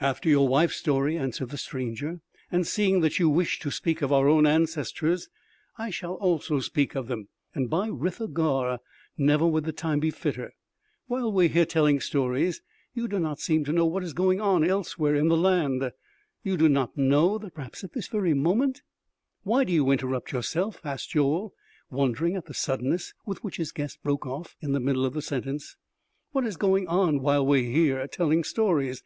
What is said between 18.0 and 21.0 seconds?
very moment" "Why do you interrupt yourself?"